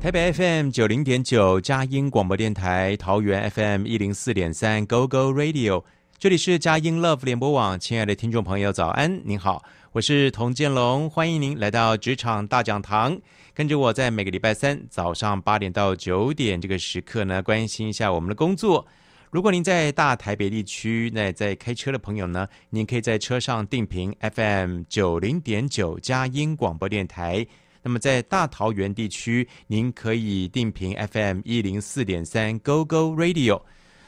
[0.00, 5.82] 台北 FM 九零点九佳音广播电台，桃园 FM 一零四点三 Go Go Radio，
[6.18, 7.78] 这里是佳音 Love 联播网。
[7.78, 13.16] 亲爱的听众朋友，早安，您好，我是童建龙，欢迎您来到《职场大讲堂》，
[13.52, 18.86] 跟着我在每个礼拜三早上八点到九点这个时刻呢，关心一下我们的工作。
[19.32, 27.44] 如果您在大台北地区，那在开车的朋友呢，您可以在车上定频 FM 九零点九佳音广播电台。
[27.82, 33.62] 那么在大桃园地区，您可以定频 FM 一零四点三 Go Go Radio。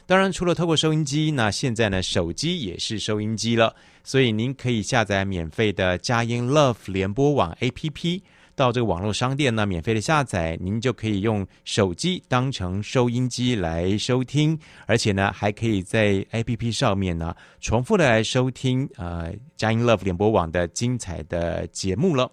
[0.07, 8.21] 当然，除了透过收音机，那现在呢，手机也是收音机了，所以您可以下载免费的佳音 Love 联播网 APP。
[8.57, 22.31] 到这个网络商店呢，免费的下载，您就可以用手机当成收音机来收听，而且呢，还可以在 APP 上面呢重复的来收听呃佳音 Love 联播网的精彩的节目了。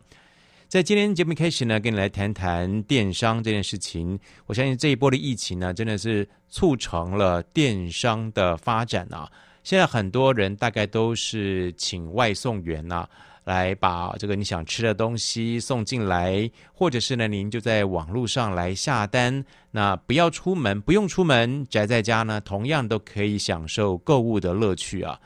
[0.68, 4.20] 在今天节目开始呢，跟你来谈谈电商这件事情。
[4.48, 9.32] 我相信这一波的疫情呢，真的是促成了电商的发展啊。
[9.64, 13.10] 现在很多人大概都是请外送员呐、啊。
[13.46, 19.46] 来把这个你想吃的东西送进来，或者是呢，您就在网络上来下单。
[19.72, 25.18] 那不要出门，不用出门，宅在家呢，同样都可以享受购物的乐趣啊。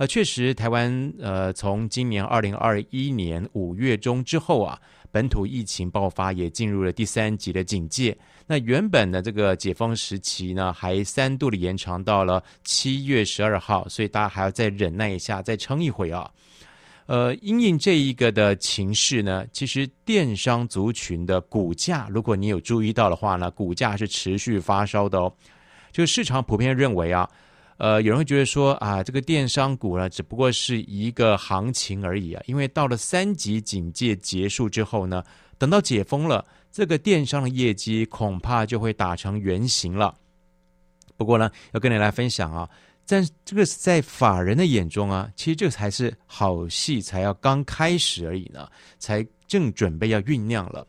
[0.00, 4.80] 呃，确实，台湾呃，从今年二零二一年五月中之后啊，
[5.12, 8.16] 本土疫情爆发，也进入了第三级的警戒。
[8.46, 16.30] 那原本的这个解封时期呢，还三度的延长到了七月十二号，所以大家还要再忍耐一下，再撑一会啊。
[17.04, 25.30] 呃，因应这一个的情势呢，其实电商族群的股价，如果你有注意到的话呢，股价是持续发烧的哦。
[25.92, 27.28] 就市场普遍认为啊，
[27.80, 35.24] 呃，有人会觉得说啊，这个电商股呢，只不过是一个行情而已啊，因为到了三级警戒结束之后呢，
[35.56, 40.14] 等到解封了，这个电商的业绩恐怕就会打成原形了。
[41.16, 42.68] 不过呢，要跟你来分享啊。
[43.06, 48.68] 但这个在法人的眼中啊，其实这才是好戏，才要刚开始而已呢，
[48.98, 50.86] 才正准备要酝酿了。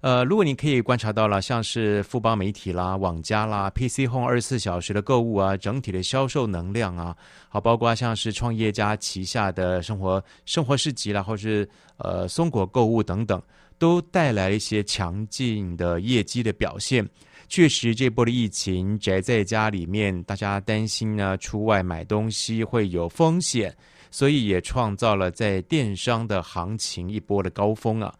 [0.00, 7.16] 呃，如果你可以观察到了，像是富邦媒体啦、网家啦、PC Home 二十四小时的购物啊，整体的销售能量啊，
[7.48, 13.42] 好，包括像是创业家旗下的生活生活市集啦，或是呃松果购物等等，
[13.76, 17.04] 都带来一些强劲的业绩的表现。
[17.48, 23.74] 确实，这波的疫情宅在家里面，大家担心呢，出外买东西会有风险，
[24.12, 28.14] 所以也创造了在电商的行情一波的高峰啊。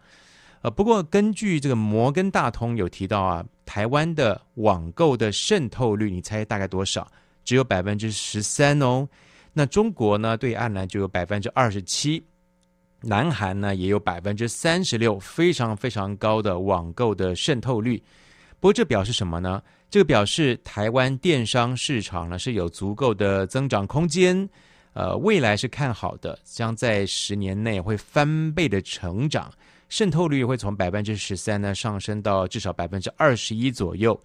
[0.62, 7.06] 呃，不过根据这个摩根大通有提到啊，台湾的网购的渗透率，你猜大概多少？
[7.44, 9.08] 只有百分之十三哦。
[9.52, 12.22] 那中国呢，对岸呢就有百分之二十七，
[13.00, 18.02] 南韩呢也有百分之三十六，非常非常高的网购的渗透率。
[18.60, 19.62] 不过这表示什么呢？
[19.88, 24.48] 这个表示台湾电商市场呢是有足够的增长空间，
[24.92, 29.50] 呃，未来是看好的，将在十年内会翻倍的成长，
[29.88, 34.18] 渗透率会从百分之十三呢上升到至少百分之二十一左右。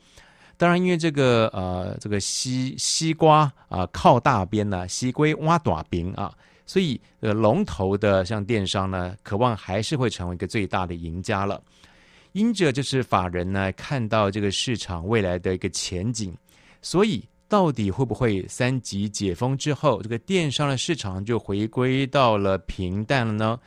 [0.56, 6.32] 当然，因为这个呃这个西西瓜啊、靠大边呢，西龟挖短饼啊，
[6.66, 11.62] 所以呃龙头的像电商呢，渴望还是会成为一个最大的赢家了。
[12.34, 16.36] 因着就是法人呢看到这个市场未来的一个前景，
[16.82, 23.60] 所以到底会不会三级解封之后，这个电商的市场就回归到了平淡了呢？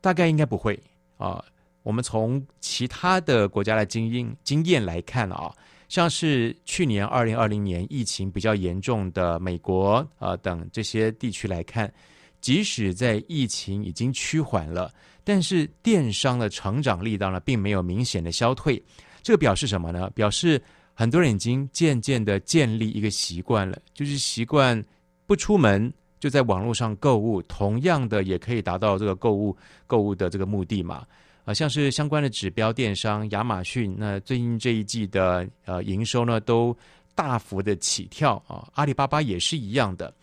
[0.00, 0.78] 大概应该不会
[1.22, 1.44] 啊。
[1.82, 5.52] 我们从其他的国家的经验经验来看啊，
[5.88, 11.92] 像是去年二零二零年疫情比较严重的美国啊等这些地区来看，
[12.40, 14.92] 即使在疫情已经趋缓了。
[15.24, 18.80] 但是电商的成长力道呢，并没有明显的消退，
[19.22, 20.08] 这个表示什么呢？
[20.10, 20.62] 表示
[20.94, 24.80] 很多人已经渐渐的建立一个习惯了，就是习惯
[25.26, 25.92] 不出门
[26.22, 29.56] 就在网络上购物，同样的也可以达到这个购物
[29.88, 31.04] 购物的这个目的嘛。
[31.44, 36.76] 啊，像是相关的指标电商亚马逊，那最近这一季的呃营收呢，都
[37.16, 40.14] 大幅的起跳啊，阿里巴巴也是一样的。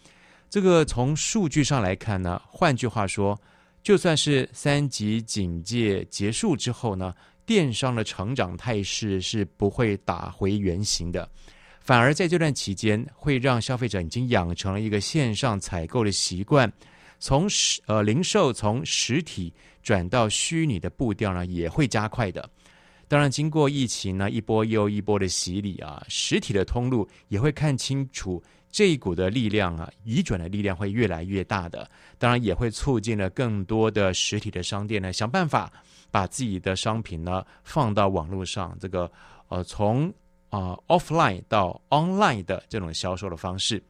[0.49, 3.37] 这个从数据上来看呢，换句话说。
[3.81, 7.15] 就算是三级警戒结束之后呢，
[7.45, 11.27] 电商的成长态势是不会打回原形的，
[11.89, 16.71] 反而在这段期间会让消费者已经养成了一个线上采购的习惯，
[17.17, 19.51] 从实呃零售从实体
[19.81, 22.47] 转到虚拟的步调呢也会加快的。
[23.07, 28.39] 当然，经过疫情呢一波又一波的洗礼啊，实体的通路也会看清楚。
[28.69, 31.89] 这一股的力量啊，移转的力量会越来越大的，
[32.19, 35.73] 当然也会促进了更多的实体的商店呢，想办法
[36.11, 39.11] 把自己的商品呢放到网络上，这个
[39.47, 40.13] 呃从
[40.49, 43.81] 啊、offline 到 online 的这种销售的方式。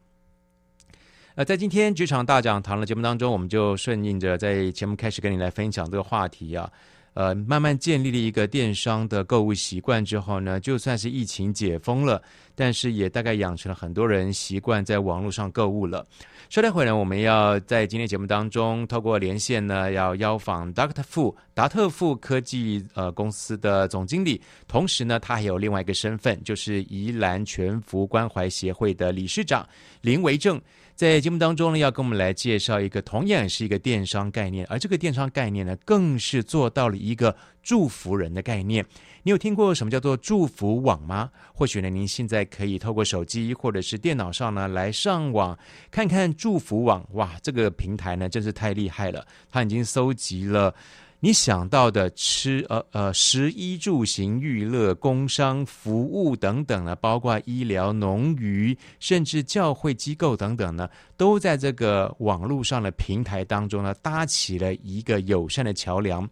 [1.34, 6.70] 那，在今天职场大讲堂的节目当中，我们就顺应着在节目开始跟你来分享这个话题啊。
[7.14, 12.22] 呃，慢慢建立了一个电商的购物习惯之后呢，就算是疫情解封了，
[12.54, 16.06] 但是也大概养成了很多人习惯在网络上购物了。
[16.48, 21.02] 稍待会呢，我们要在今天节目当中透过连线呢，要邀访 Dr.
[21.02, 29.68] Fu 达特富科技呃公司的总经理，同时呢，他还有另外一个身份，就是宜兰全福关怀协会的理事长
[30.00, 30.60] 林维正。
[31.00, 38.84] 在节目当中呢，要跟我们来介绍一个同样是一个电商概念，而这个电商概念呢，更是做到了一个祝福人的概念。
[39.22, 41.30] 你有听过什么叫做祝福网吗？
[41.54, 45.58] 或许呢，您现在可以透过手机或者是电脑上呢，来上网
[45.90, 47.02] 看看祝福网。
[47.12, 50.74] 哇，这个平台呢，真是太厉害了，它已经搜集了。
[51.22, 60.88] 你想到的吃呃呃食衣住行娱乐工商服务等等呢，包括医疗农渔甚至教会机构等等呢，
[61.18, 66.26] 都在这个网络上的平台当中呢，搭起了一个友善的桥梁。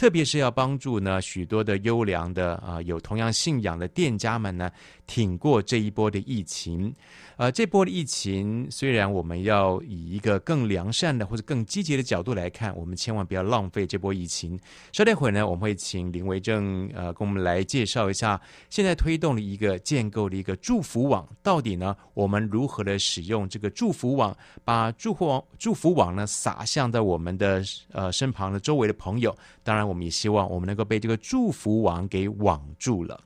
[0.00, 4.70] 特别是要帮助呢许多的优良的啊、有同样信仰的店家们呢
[5.06, 6.94] 挺过这一波的疫情。
[7.36, 14.58] 呃，这波的疫情虽然我们要以一个更良善的或者更积极的角度来看，我们千万不要浪费这波疫情。
[14.90, 27.62] 稍待会呢，我们会请林维正呃跟我们来介绍一下现在推动的一个建构的一个祝福网，到底呢我们如何的使用这个祝福网，把祝福网祝福网呢撒向在我们的
[27.92, 29.36] 呃身旁的周围的朋友。
[29.62, 29.89] 当然。
[29.90, 33.20] 我们也希望我们能够被这个祝福网给网住了。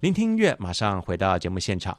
[0.00, 1.96] 聆听音乐，马上回到节目现场。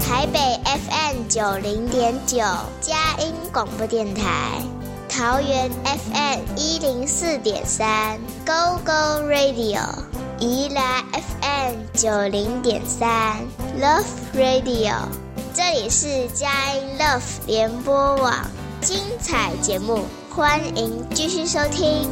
[0.00, 2.38] 台北 FM 九零点九，
[2.80, 4.60] 佳音广播电台；
[5.08, 9.80] 桃园 FM 一零四点三，Go Go Radio；
[10.38, 13.38] 宜兰 FM 九零点三
[13.80, 14.04] ，Love
[14.34, 14.94] Radio。
[15.52, 18.34] 这里是佳音 Love 联播网。
[18.80, 22.08] 精彩节目，欢迎继续收听。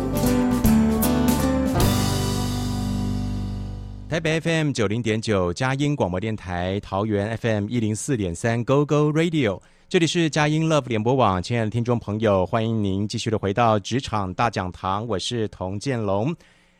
[4.06, 9.60] 台北 FM 九零点九，佳音广播电台；桃园 FM 一零四点三，Go Go Radio。
[9.88, 16.36] 这里是佳音 Love 联播网，亲爱的听众朋友，欢迎您继续的回到职场大讲堂，我是童建龙。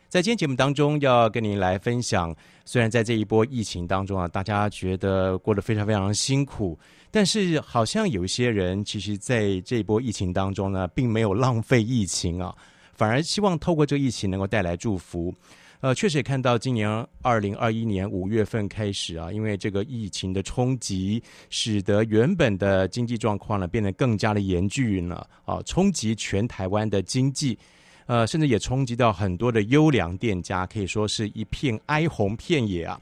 [0.09, 2.35] 在今天节目当中，要跟您来分享，
[2.65, 6.79] 虽然在这一波疫情当中啊，大家觉得过得非常非常辛苦。
[7.11, 12.57] 但是，好像有一些人，其实在这一波疫情当中呢，并没有浪费疫情啊，
[12.95, 15.35] 反而希望透过这个疫情能够带来祝福。
[15.81, 16.89] 呃，确实也看到今年
[17.21, 27.57] 二零二一年五月份开始啊，因为这个疫情的冲击，使得原本的经济状况呢变得更加的严峻了啊，冲击全台湾的经济，
[28.09, 32.99] 呃，甚至也冲击到很多的优良店家，可以说是一片哀鸿遍野啊。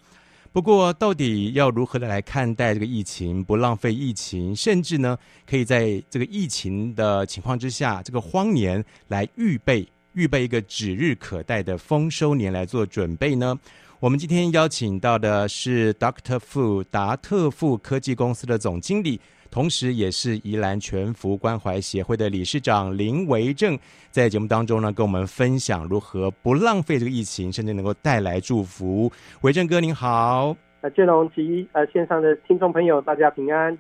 [0.53, 3.45] 不过，到底要如何的来看待这个疫情？
[3.45, 5.17] 不浪费疫情，甚至呢，
[5.49, 13.57] 可以在这个疫情的情况之下，这个荒年来预备，预备一个指日可待的丰收年来做准备呢？
[14.01, 16.41] 我们今天邀请到的是 Dr.
[16.41, 19.21] Fu 达特富科技公司的总经理。
[19.57, 23.79] 同时，也是宜兰全福关怀协会的理事长林维正，
[24.11, 29.11] 在节目当中呢，跟我们分享如何不浪费这个疫情，甚至能够带来祝福。
[29.41, 33.75] 维正哥您好，呃，建龙及呃线上的听众朋友，大家平安。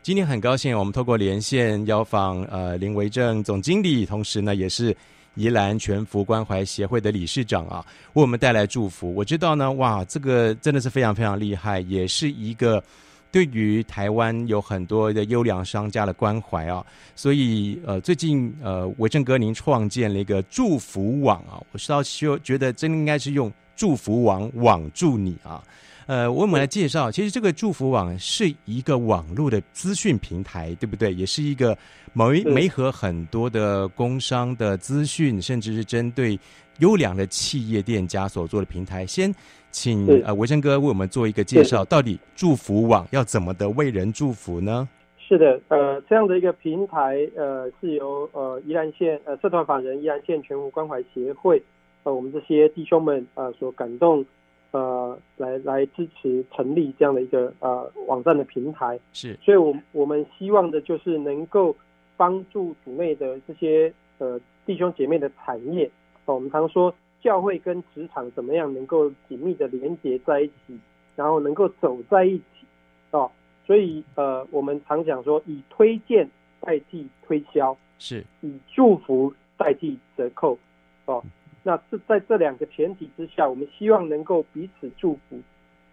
[0.00, 4.96] 今天很高兴，我们透过连线邀访呃林维正总经理，同时呢，也是
[5.34, 9.14] 宜兰全福关怀协会的理事长啊，为我们带来祝福。
[9.14, 12.82] 我知道呢，哇，这个真的是非常非常厉害，也是一个。
[13.30, 25.62] 对于台湾有很多的优良商家的关怀啊，所以呃，最近呃，维正哥您创建了一个祝福网啊，我是要就觉得真应该是用祝福网网住你啊。
[26.06, 31.12] 呃，我们来介绍，其实这个祝福网是一个网络的资讯平台，对不对？
[31.12, 31.76] 也是一个
[32.14, 36.40] 媒媒合很多的工商的资讯，甚至是针对
[36.78, 39.06] 优良的企业店家所做的平台。
[39.06, 39.34] 先。
[39.70, 44.88] 请呃维生哥为我们做一个介绍，到底祝福网要怎么的为人祝福呢？
[45.18, 51.62] 是的，呃，这样的一个平台，呃，是由呃宜兰县呃社团法人宜兰县全福关怀协会，
[52.04, 54.24] 呃，我们这些弟兄们呃所感动，
[54.70, 58.98] 呃，来来支持成立这样的一个呃网站的平台。
[59.12, 61.76] 是，所以我我们希望的就是能够
[62.16, 65.90] 帮助组内的这些呃弟兄姐妹的产业。
[66.24, 70.78] 呃，我们常说教会跟职场怎么样能够紧密的连接在一起，
[71.16, 72.66] 然后能够走在一起，
[73.10, 73.30] 哦。
[73.66, 76.26] 所以，呃，我们常讲说，以推荐
[76.58, 80.58] 代替推销，是以祝福代替折扣，
[81.04, 81.22] 哦，
[81.62, 85.38] 那这在这两个前提之下，我们希望能够彼此祝福。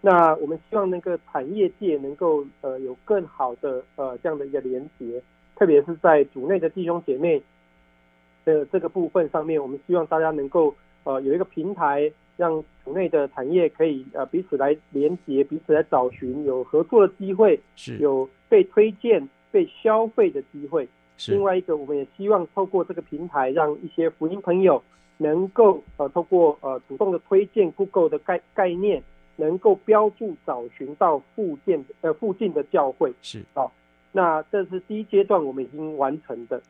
[0.00, 5.22] 那我们希望那个产业界能够呃有更好的呃这样的一个连接，
[5.54, 7.42] 特别是在组内的弟兄姐妹
[8.46, 10.74] 的这个部分上面，我们希望大家能够
[11.06, 12.12] 呃有一个平台。
[12.38, 20.86] 让组内的产业可以呃彼此来连接，彼此来找寻有合作的机会，是有被推荐、被消费的机会。
[21.16, 24.82] 是另外一个，我们也希望透过这个平台，让一些福音朋友
[25.16, 29.02] 能够呃透过呃主动的推荐 Google 的概概念，
[29.36, 33.14] 能够标注找寻到附近呃附近的教会。
[33.22, 33.70] 是哦，
[34.12, 36.60] 那这是第一阶段我们已经完成的。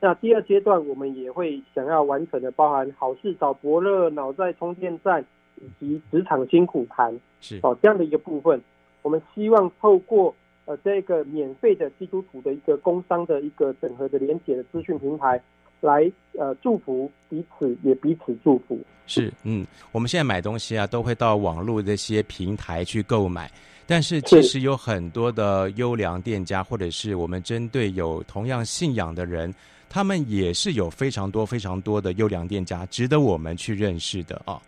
[0.00, 5.24] 那第二阶段，我们也会想要完成的，包含好事找伯乐、脑在充电站
[5.56, 8.62] 以及职场辛苦谈，是哦这样的一个部分。
[9.02, 10.32] 我们希望透过
[10.66, 15.42] 呃这个免费的基督徒的一个工商的一个整合的连结的资讯平台，
[15.80, 18.78] 来呃祝福彼此，也彼此祝福。
[19.06, 23.50] 是，嗯，我们现在买东西啊，都会到网络这些平台去购买，
[23.84, 29.52] 但是其实有很多的优良店家，或者是我们针对有同样信仰的人。
[29.88, 34.60] 他们也是有非常多非常多的优良店家，值得我们去认识的啊。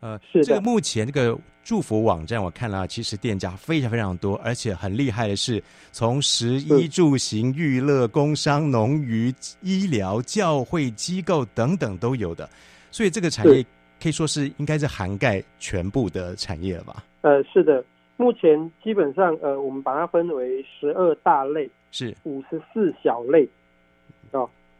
[0.00, 12.48] 呃，是的这个目前这个祝福网站，我看了，其实店家非常非常多，而且很厉害的是，从食衣住行、娱乐、工商、农渔、医疗、教会机构等等都有的，
[12.90, 13.64] 所以这个产业
[14.00, 17.04] 可以说是应该是涵盖全部的产业了吧？
[17.22, 17.82] 呃，是的，
[18.18, 23.48] 目前基本上呃，我们把它分为十二大类，是五十四小类。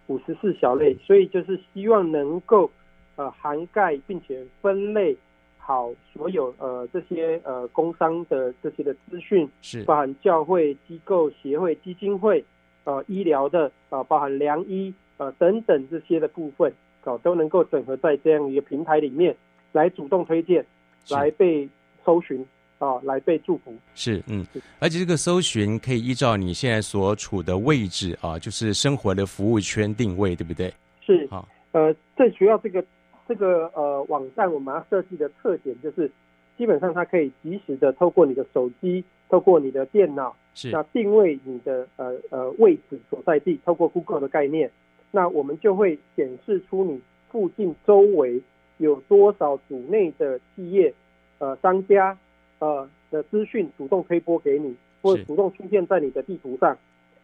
[0.07, 2.71] 哦，五十四小类，所以就是希望能够
[3.17, 5.17] 呃涵盖并且分类
[5.59, 12.45] 好所有呃这些呃工商的这些的资讯，是包含教会机构、协会、基金会，
[12.85, 16.71] 呃医疗的啊、呃，包含良医呃等等这些的部分，
[17.05, 19.37] 哦、呃、都能够整合在这样一个平台里面
[19.73, 20.65] 来主动推荐，
[21.11, 21.69] 来被
[22.05, 22.47] 搜寻。
[22.79, 23.75] 啊，来被祝福。
[23.95, 24.47] 是嗯，
[24.79, 30.73] 而且这个搜寻可以依照你现在所处的位置啊，就是生活的服务圈定位，对不对？
[31.01, 31.27] 是。
[31.31, 32.85] 好，呃，最主要这个
[33.27, 36.11] 这个呃网站我们要设计的特点就是，
[36.59, 40.71] 基本上它可以及时的透过你的手机，透过你的电脑，是。
[40.71, 44.71] 那定位你的呃呃位置所在地，透过 Google 的概念，
[45.11, 48.43] 那我们就会显示出你附近周围
[48.77, 50.93] 有多少组内的企业
[51.39, 52.19] 呃商家。
[52.59, 56.77] 呃的资讯主动推播给你，或者主动出现在你的地图上，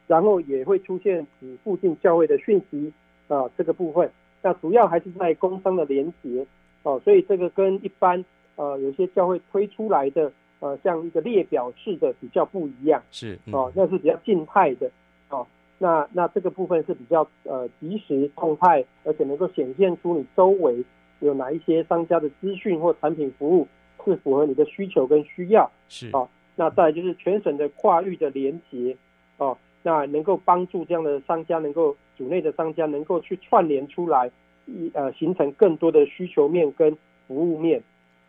[0.06, 2.92] 然后也会出现你附近教会的讯息
[3.28, 4.10] 啊、呃、这个部分。
[4.42, 6.46] 那主要还是在工商的连接
[6.82, 8.24] 哦、呃，所以这个跟一般
[8.56, 14.86] 呃有些教会推出来的呃像一个列表式的比较不一样，是哦、呃，那是比较静态的
[15.28, 15.46] 哦、呃。
[15.78, 20.84] 那那这个部分是比较呃即时动态，而且能够显现出你周围
[21.18, 23.66] 有哪一些商家的资讯或产品服务。
[24.04, 26.28] 是符合你的需求跟需要，是哦。
[26.54, 28.94] 那再就是全省的跨域的连接，
[29.38, 34.30] 哦，那能够帮助这样的商家，能够组内的商家能够去串联出来，
[34.66, 36.94] 一呃形成更多的需求面跟
[37.26, 37.82] 服务面。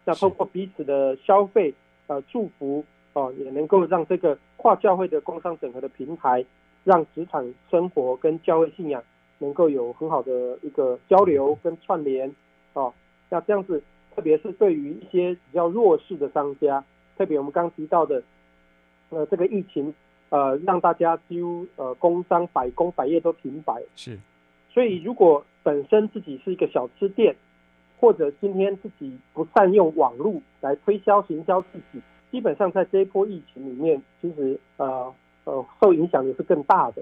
[0.05, 1.73] 那通过彼此的消费，
[2.07, 6.45] 呃祝福，哦，也能够让这个跨教会的工商整合的平台，
[6.85, 9.03] 让职场生活跟教会信仰
[9.39, 12.33] 能够有很好的一个交流跟串联，
[12.71, 12.93] 哦，
[13.29, 13.83] 那这样子。
[14.15, 16.83] 特别是对于一些比较弱势的商家，
[17.17, 18.21] 特别我们刚提到的，
[19.09, 19.93] 呃，这个疫情，
[20.29, 23.81] 呃，让大家几乎呃工商百工百业都停摆。
[23.95, 24.17] 是，
[24.71, 27.35] 所以如果本身自己是一个小吃店，
[27.99, 31.99] 或者今天自己不善用网络来推销行销自己，
[32.31, 35.11] 基本上在这一波疫情里面，其实呃
[35.45, 37.01] 呃受影响也是更大的。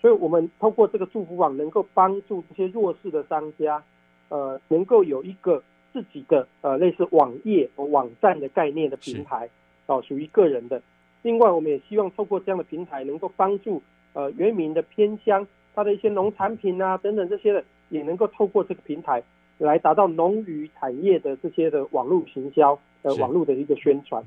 [0.00, 3.82] 所以我们通过这个祝福网，能够帮助这些弱势的商家，
[4.28, 5.60] 呃，能够有一个。
[5.94, 9.48] 自己的呃类似网页网站的概念的平台
[9.86, 10.82] 哦，属于个人的。
[11.22, 13.80] 另外，我们也希望透过这样的平台，能够帮助
[14.12, 19.22] 呃原民的偏乡，它的一些农产品啊等等这些的，也能够透过这个平台
[19.56, 24.22] 来达到农渔产业的这些的网络行销呃网络的一个宣传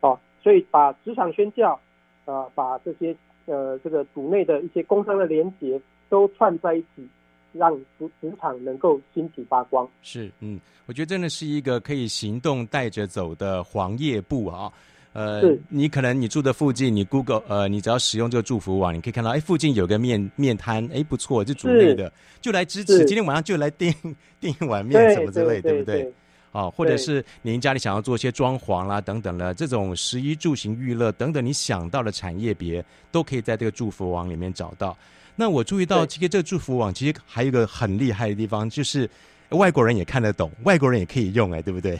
[0.00, 0.18] 哦。
[0.42, 1.78] 所以把职场宣教
[2.24, 7.06] 呃把这些呃这个组内的一些工商的连结都串在一起，
[7.52, 9.88] 让职职场能够兴起发光。
[10.02, 14.72] 是，嗯，我觉得真的是一个可以行动带着走的黄页布啊。
[15.12, 23.92] 呃，你可能你住的附近，你 Google 呃，你只要使用这个祝福网，你可以看到，哎，附近有个面面摊，哎，不错，就主力的，就来支持，今天晚上就来订
[24.38, 26.12] 订一碗面什么之类，对不对？
[26.52, 34.96] 哦，或者是您家里想要做一些装潢啦等等的这种食衣住行娱乐等等，你想到的产业别都可以在这个祝福网里面找到。
[35.36, 39.08] 那我注意到，其实这个祝福网其实还有一个很厉害的地方，就是
[39.50, 41.98] 外国人也看得懂，外国人也可以用，哎，对不对？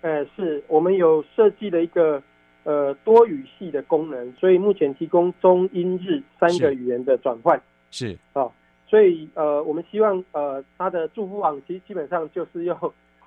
[0.00, 2.22] 呃，是我们有设计了一个。
[2.64, 7.58] 呃，多语系的功能，所以目前提供中英日三个语言的转换，
[7.90, 8.12] 是。
[8.34, 8.52] 啊、哦，
[8.86, 12.76] 所以呃，我们希望呃，它的祝福网其实基本上就是用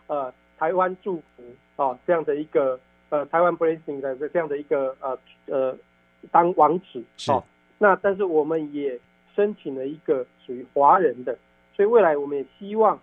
[0.05, 1.43] 呃台湾祝福
[1.75, 2.79] 啊、哦、这样的一个
[3.09, 5.17] 呃台湾 blessing 的这样的一个呃
[5.47, 5.75] 呃
[6.29, 7.03] 当网址。
[7.17, 7.43] 是、哦，
[7.79, 8.99] 那但是我们也
[9.35, 11.37] 申请了一个属于华人的，
[11.75, 12.99] 所以未来我们也希望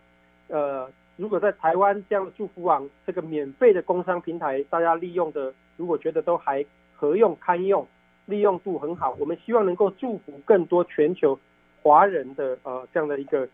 [0.48, 5.52] 呃，如果在台湾这样的祝福网这个免费的工商平台，大家利用的。
[5.78, 6.66] 如果觉得都还
[6.96, 7.86] 合用堪用，
[8.26, 11.38] 利用度很好，我们希望能够祝福更多全球
[11.80, 13.48] 华人的呃这样的一个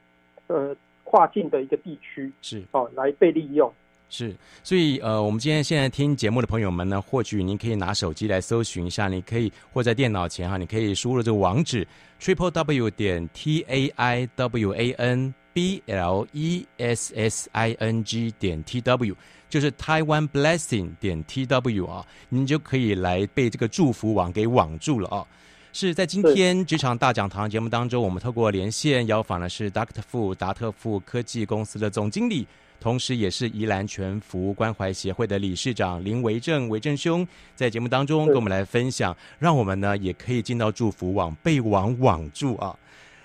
[0.47, 3.71] 呃跨境的一个地区是哦来被利用
[4.09, 11.87] 是，所以呃我们今天现在听节目的朋友们呢，或许您可以拿手机来搜寻一下，你可以或在电脑前哈，你可以输入这个网址
[12.21, 17.73] triple w 点 t a i w a n b l e s s i
[17.79, 19.17] n g 点 t w。
[19.51, 25.25] 就是 Taiwan Blessing 点 T W 啊，您就可以来被这个祝福网给网住了啊。
[25.73, 30.03] 是在今天职场大讲堂节目当中，我们透过连线邀访的是 Dr.
[30.11, 32.45] Fu 达特富科技公司的总经理，
[32.81, 42.77] 同时也是宜兰全福关怀协会的理事长林维正维正兄，在节目当中跟我们来分享，让我们呢也可以进到祝福网被网网住啊。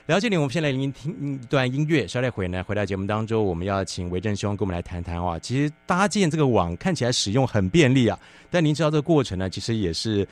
[0.06, 2.08] 了解你，我们先来聆听一段音乐。
[2.08, 5.38] 稍待会呢，回到节目当中，我们要请维正兄跟我们来谈谈啊。
[5.38, 8.17] 其实搭建这个网看起来使用很便利啊，
[8.50, 10.28] 但您知道这个过程呢，其实也是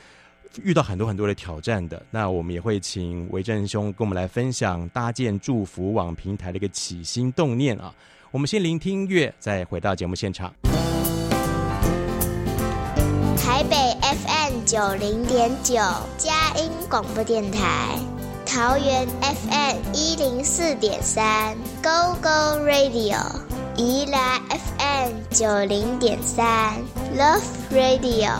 [0.64, 2.04] 遇到很多很多的挑战的。
[2.10, 7.94] 那我们也会请维正兄跟我们来分享搭建祝福网平台的一个起心动念啊。
[8.30, 10.52] 我们先聆听音乐，再回到节目现场。
[13.38, 15.76] 台北 FM 九零点九，
[16.18, 17.96] 佳音广播电台。
[18.44, 23.16] 桃园 FM 一零四点三，Go Go Radio；
[23.76, 26.74] 宜兰 FM 九零点三
[27.16, 27.40] ，Love
[27.72, 28.30] Radio。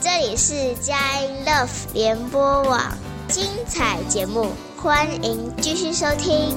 [0.00, 2.80] 这里是佳音 Love 联播网，
[3.28, 6.56] 精彩节目，欢迎继续收听。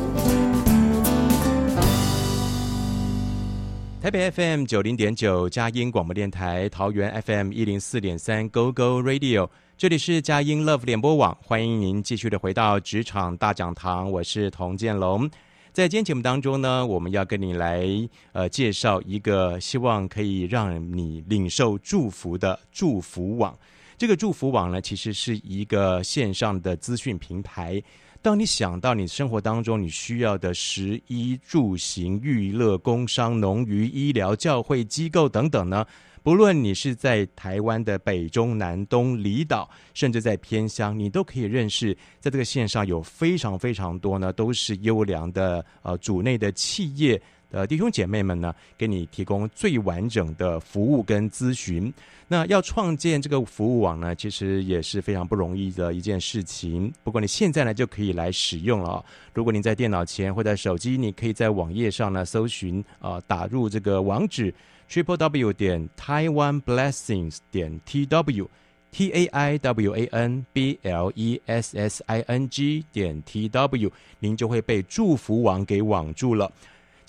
[4.01, 9.47] 台北 FM 九零点九，佳音广播电台；桃园 FM 一零四点三，Go Go Radio。
[9.77, 15.29] 这里是佳音 Love 联播网，欢迎您继续的回到职场大讲堂，我是童建龙。
[15.71, 17.85] 在今天节目当中呢，我们要跟你来
[18.31, 23.55] 呃介绍一个希望可以让你领受祝福的祝福网。
[23.99, 27.79] 这个祝福网呢，其实是一个线上的资讯平台。
[28.23, 35.83] 当你想到你生活当中你需要的食衣住行、娱乐、工商、农渔、医疗、教会机构等等呢，
[36.21, 47.19] 不论你是在台湾的北中南东离岛，甚至在偏乡，你都可以认识，在这个线上有非常非常多呢，都是优良的呃组内的企业
[47.51, 51.93] 的弟兄姐妹们呢，给你提供最完整的服务跟咨询。
[52.27, 56.91] 那要创建这个服务网呢，其实也是非常不容易的一件事情。
[57.03, 59.03] 不过你现在呢就可以来使用了。
[59.33, 64.53] 如果你在电脑前或在手机，你可以在网页上呢搜寻啊、打入这个网址。
[64.89, 68.49] triple w 点 Taiwan Blessings 点 t w
[68.91, 73.23] t a i w a n b l e s s i n g 点
[73.23, 76.51] t w，您就会被祝福网给网住了。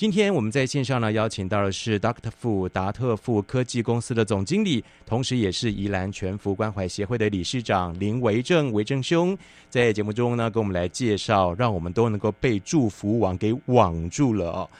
[0.02, 2.28] 今天我们在线上呢，邀请到的是 Dr.
[2.42, 9.38] Fu 达特富科技公司的总经理，同时也是宜兰全福关怀协会的理事长林维正维正兄，
[9.70, 14.70] 在节目中呢，跟我们来介绍，让我们都能够被祝福网给网住了哦。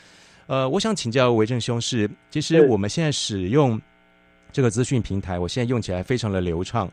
[0.49, 3.81] 呃，我想请教维正兄是，其实我们现在使用
[4.51, 6.91] 这个资讯平台，我现在用起来非常的流畅，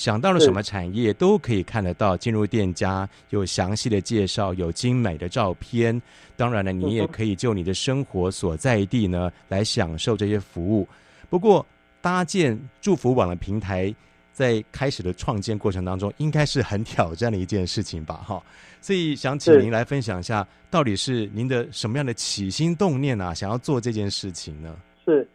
[0.00, 6.00] 想到了什么产业都可以看得到，进入店家有详细的介绍，有精美的照片，
[6.38, 10.88] 当然了，你也可以就你的生活所在地呢来享受这些服务。
[11.28, 11.66] 不过，
[12.00, 13.94] 搭建祝福网的平台，
[14.32, 18.14] 在开始的创建过程当中，应该是很挑战的一件事情吧？
[18.26, 18.42] 哈。
[18.80, 23.34] 所以想请您来分享一下，到底是您的什么样的起心动念啊？
[23.34, 24.74] 想要做这件事情呢？
[25.04, 25.28] 是，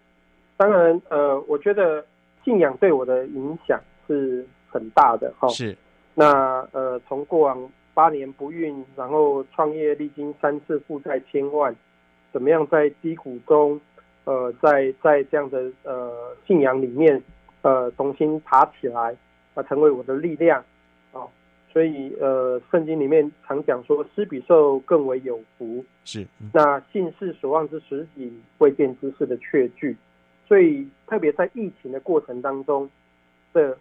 [0.58, 2.04] 当然，呃，我觉得
[2.44, 4.44] 信仰对我的影响是
[4.76, 5.48] 很大的哈。
[5.48, 5.76] 是，
[6.14, 11.74] 那呃，从过往八年不孕，然后创业历经三次负债千万，
[12.34, 13.80] 怎么样在低谷中，
[14.26, 17.22] 呃，在在这样的呃信仰里面，
[17.62, 19.14] 呃，重新爬起来，
[19.54, 20.60] 啊、呃，成为我的力量，
[21.14, 21.30] 啊、哦，
[21.72, 29.96] 所以呃，圣经里面常讲说，施比受更为有福，是，嗯、那信是所望之实底，未见之事的确据，
[30.48, 32.90] 所以特别在疫情的过程当中，
[33.54, 33.78] 这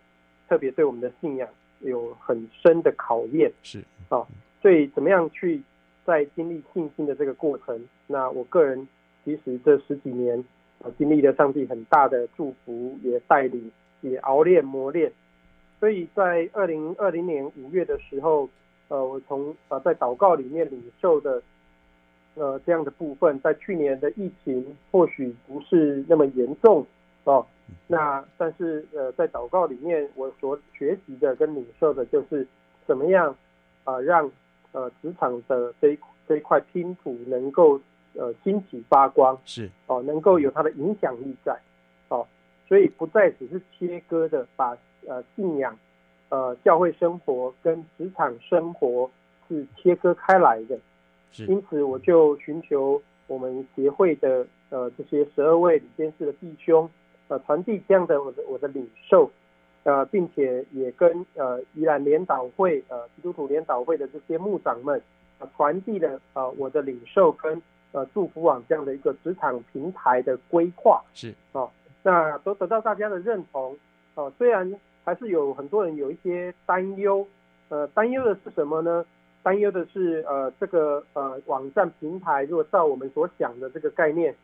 [0.48, 1.48] 特别对我们的信仰
[1.80, 4.26] 有很深的考验，是，啊、哦，
[4.62, 5.62] 所以怎么样去
[6.04, 8.86] 在经历信心的这个过程，那我个人。
[9.26, 10.38] 其实这十几年，
[10.82, 15.10] 啊，经历了上帝很大的祝福，也带领，也熬练磨练。
[15.80, 18.46] 所以在二零二零年五月的时候，
[18.88, 21.42] 呃，我从呃在祷告里面领受的，
[22.34, 26.86] 呃这样的部分，在去年的疫情或许不是那么严重
[27.24, 27.46] 哦，
[27.86, 32.46] 那但是呃在祷告里面，我所学习的跟领受的就是
[32.86, 33.34] 怎么样
[33.84, 34.30] 啊、呃、让
[34.72, 37.80] 呃职场的这一这一块拼图能够。
[38.16, 41.58] 呃，兴起发光是哦，能够有它的影响力在
[42.06, 42.24] 哦，
[42.68, 45.76] 所以不再只是切割的把呃信仰、
[46.28, 49.10] 呃教会生活跟职场生活
[49.48, 50.78] 是切割开来的。
[51.32, 56.88] 是，因此我就寻求我们协会的呃这些十二位理监事的弟兄
[57.28, 59.30] 呃传递这样的我的我的领受
[59.84, 65.00] 呃，并且也跟呃宜兰联导会呃基督徒联导会的这些牧长们
[65.38, 67.62] 呃传递了呃我的领受跟。
[67.96, 71.70] 呃，祝福网这样的一个职场平台的规划是哦，
[72.02, 73.78] 那都得到大家的认同
[74.16, 74.32] 哦。
[74.36, 77.24] 虽然还是有很多人有一些担忧，
[77.68, 79.06] 呃，担忧的是什么呢？
[79.44, 84.34] 担忧的是呃，这个呃网站平台，如果照我们所想的这个概念，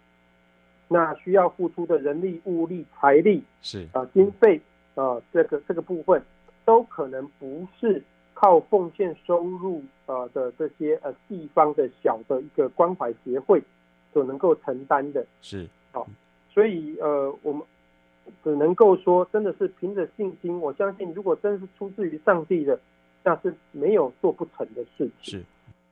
[0.92, 4.60] 那需要付出的人力、物力、财力是啊、呃，经费
[4.94, 6.22] 啊、呃，这个这个部分
[6.64, 8.02] 都可能不是。
[8.32, 13.62] 靠奉献收入呃的这些呃地方的小的一个关怀协会
[14.14, 16.08] 所能够承担的是好，
[16.50, 17.62] 所以呃我们
[18.42, 22.80] 只能够说，真的是凭着信心，我相信如果真是出自于上帝的，
[23.22, 25.38] 那是没有做不成的事情。
[25.38, 25.44] 是，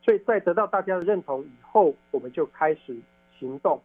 [0.02, 2.96] 所以在得到大家的认同以后，我们就开始
[3.38, 3.78] 行动。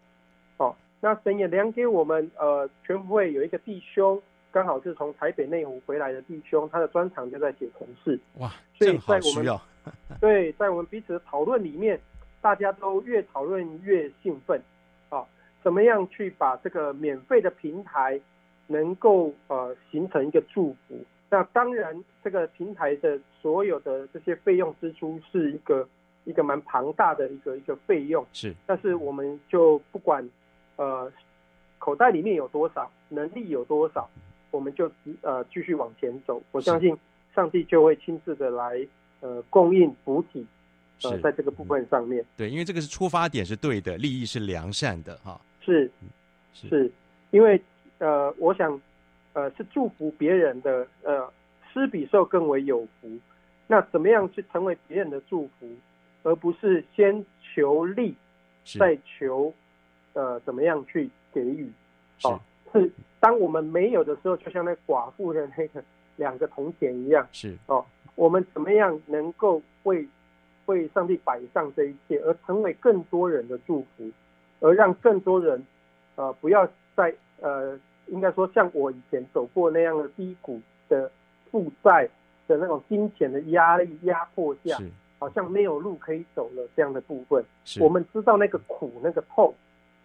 [1.04, 4.22] 好，那神也量给我们呃全福会有一个弟兄。
[4.52, 8.20] 刚好是从台北内湖回来的弟兄，他的专长就在写程式。
[8.38, 9.60] 哇，所以在我们
[10.22, 12.00] 对在我们彼此的讨论里面，
[12.39, 14.62] 大家都越讨论越兴奋
[15.10, 15.26] 啊！
[15.63, 18.20] 怎么样去把这个免费的平台
[18.68, 21.04] 能够呃形成一个祝福？
[21.30, 25.86] 那当然，这个平台的所有的这些费用支出是一个
[26.26, 28.24] 一个蛮庞大的一个一个费用。
[28.32, 30.24] 是，但是我们就不管
[30.75, 31.12] 呃
[31.79, 34.09] 口袋里面有多少，能力有多少。
[34.51, 36.95] 我们就呃继续往前走，我相信
[37.33, 38.88] 上帝就会亲自的来
[39.21, 40.45] 呃供应补给，
[41.03, 42.25] 呃在这个部分上面，嗯。
[42.38, 45.41] 对，因为这个是出发点是对的，利益是良善的哈。
[45.59, 45.89] 是
[46.53, 46.91] 是，是，
[47.31, 47.59] 因为
[47.97, 48.79] 呃我想
[49.33, 51.27] 呃是祝福别人的呃
[51.73, 53.09] 施比受更为有福。
[53.65, 55.67] 那怎么样去成为别人的祝福，
[56.21, 58.13] 而不是先求利，
[58.77, 59.51] 再求
[60.13, 61.71] 呃怎么样去给予？
[62.23, 62.39] 哦，
[62.71, 62.91] 是。
[63.19, 65.84] 当我们没有的时候，就像那寡妇的那个
[66.15, 67.86] 两个铜钱一样，是哦。
[68.15, 70.08] 我们怎么样能够为
[70.65, 74.10] 为上帝摆上这一切，而成为更多人的祝福，
[74.60, 75.65] 而让更多人
[76.15, 81.10] 呃不要在呃应该说像我以前走过那样的低谷的
[81.49, 82.08] 负债
[82.47, 84.78] 的那种金钱的压力压迫下，
[85.17, 87.43] 好像没有路可以走了这样的部分。
[87.80, 89.52] 我们知道那个苦那个痛，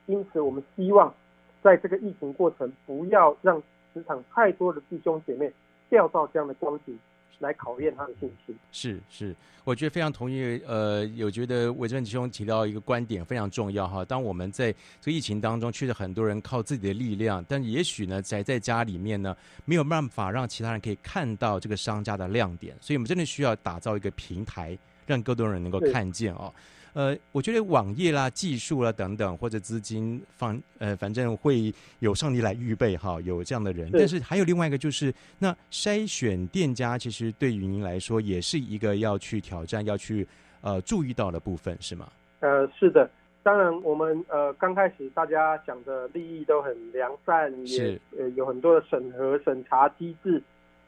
[0.09, 1.15] 因此我们希望。
[1.61, 3.61] 在这个疫情过程，不要让
[3.93, 5.53] 职场太多的弟兄姐妹
[5.91, 6.97] 掉到这样的光景
[7.41, 8.57] 来考验他的信心。
[8.71, 10.63] 是是，我觉得非常同意。
[10.65, 14.05] 呃，有觉得伟正弟兄提到一个观点非常重要哈。
[14.05, 22.73] 当我们在这个疫情当中，确实很多人靠自己的力量，但也许呢，宅在家里面呢，没有办法让其他人可以看到这个商家的亮点。
[22.81, 26.55] 所以我们真的需要打造一个平台，让更多人能够看见哦。
[26.99, 33.89] 呃，我觉得网页啦、技术啦等等，或者资金放呃，反正会有上帝来预备哈，有这样的人。
[33.93, 40.27] 但是还有另外一个，就是那筛选店家，其实对于您来说也是一个要去挑战、要去
[40.61, 42.09] 呃注意到的部分，是吗？
[42.41, 43.09] 呃，是的。
[43.45, 50.43] 当然，我们呃刚开始大家讲的利益都很良善，也呃有很多的审核审查机制，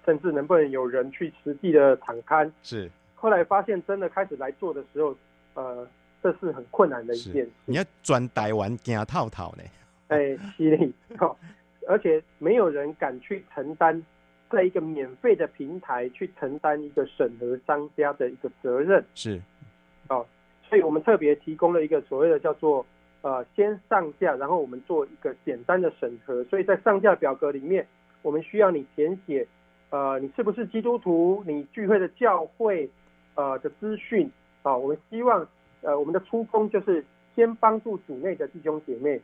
[0.04, 2.50] 甚至能不能有人去实地的躺勘。
[2.64, 2.90] 是。
[3.14, 5.16] 后来发现真的开始来做的时候，
[5.54, 5.86] 呃。
[6.22, 7.50] 这是很困难的一件事。
[7.64, 9.62] 你要转台湾惊套套呢？
[10.08, 10.92] 哎，犀利，
[11.86, 14.04] 而且没有人敢去承担
[14.50, 19.04] 在一个免费的平台去承担一个审核商家的一个责任。
[19.14, 19.40] 是，
[20.08, 20.26] 哦，
[20.68, 22.84] 所以我们特别提供了一个所谓的叫做
[23.22, 26.42] 呃先上架，然后我们做一个简单的审核。
[26.44, 27.86] 所以在上架表格里面，
[28.22, 29.46] 我们需要你填写
[29.90, 32.90] 呃你是不是基督徒，你聚会的教会
[33.36, 34.28] 呃的资讯
[34.62, 34.76] 啊。
[34.76, 35.46] 我们希望
[35.82, 39.20] 呃我们的初衷就是先帮助组内的弟兄姐妹。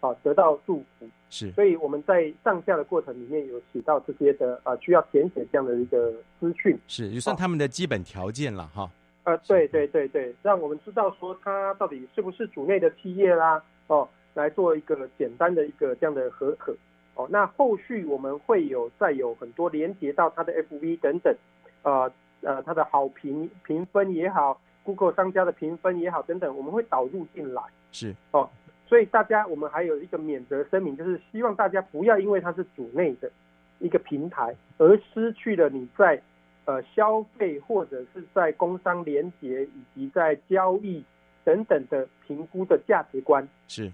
[0.00, 8.90] 啊，得到祝福是，所以我们在上架的过程里面有写到这些的啊，需要填写这样的一个资讯，是也算他们的基本条件了哈。
[9.22, 16.76] 呃，对对对对，让我们知道说他到底是不是组内的企业啦，哦，来做一个简单的一个这样的核可。
[17.14, 21.34] 哦，那后续我们会有再有很多连接到他的 FV 等等，
[21.82, 22.12] 呃
[22.42, 28.48] 呃，他的好评评分也好，Google 商家的评分也好等等，我们会导入进来，是哦。
[28.86, 33.28] 所以大家，我们还有一个免责声明，就是希望大家不要因为它是组内的
[33.78, 36.20] 一个平台，而失去了你在
[36.66, 41.02] 呃消费或者是在工商连结以及在交易
[41.44, 43.48] 等等的评估的价值观。
[43.66, 43.90] 是，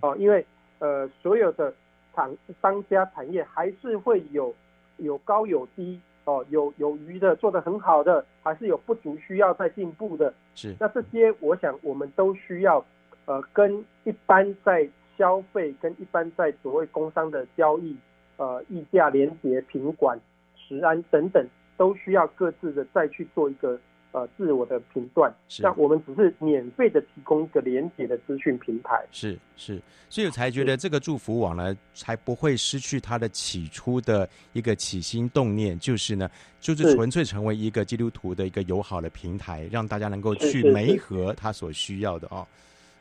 [0.00, 0.44] 哦，因为
[0.78, 1.72] 呃所有的
[2.14, 4.52] 厂商家产业还是会有
[4.96, 10.32] 有高有低哦，有有余的做得很好的，还是有不足需要再进步的。
[10.54, 12.84] 是，那这些我想我们都需要。
[13.24, 17.96] 呃，跟一般在消费，跟一般在所谓工商的交易，
[18.36, 20.18] 呃，议价、连结、品管、
[20.56, 23.78] 食安等等，都需要各自的再去做一个
[24.12, 25.34] 呃自我的评断。
[25.48, 29.02] 是，那我们只是免费的提供一个连接的资讯平台。
[29.10, 42.46] 是是，所以我才觉得这个祝福网呢，才不会失去它的起初的一个起心动念，就是呢，就是纯粹成为一个基督徒的一个友好的平台，让大家能够去媒合他所需要的哦。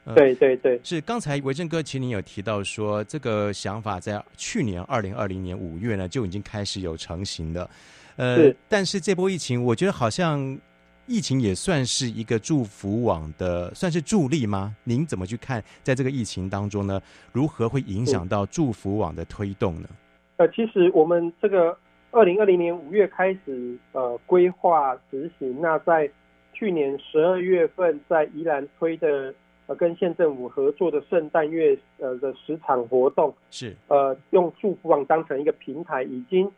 [0.04, 7.70] 呃、对对对，是刚才维正哥，其实你有提到说，这个想法在去年二零二零年五月呢就已经开始有成型的。
[8.16, 10.58] 呃，但是这波疫情，我觉得好像
[11.08, 14.76] 疫情也算是一个祝福网的，算是助力吗？
[14.84, 19.90] 您怎么去看，在这个疫情当中呢，如何会影响到祝福网的推动呢？
[20.38, 21.78] 呃，其实我们这个
[22.12, 26.10] 二零二零年五月开始呃规划执行，那在
[26.54, 29.34] 去年十二月份在宜兰推的
[29.68, 29.76] 呃。
[29.76, 36.50] 跟县政府合作的圣诞月呃的十场活动是呃用祝福网当成一个平台，已经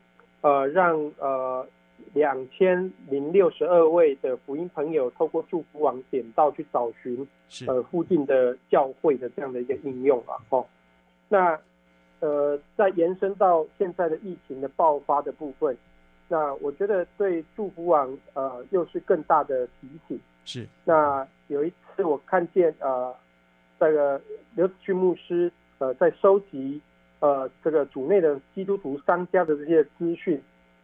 [0.42, 1.66] 呃让呃
[2.14, 7.28] 两千零六十二位的福音朋友透过祝福网点到去找寻
[7.68, 10.66] 呃附近的教会的这样的一个应用啊哦，
[11.28, 11.60] 那
[12.20, 15.76] 呃再延伸到现在的疫情的爆发的部分，
[16.28, 20.20] 那我觉得对祝福网呃又是更大的提醒。
[20.46, 23.16] 是，那有一次我看见呃，
[23.80, 24.22] 这个
[24.56, 26.80] 刘子俊牧师呃在收集
[27.20, 30.42] 呃这个组内的基督徒商家的这些资讯，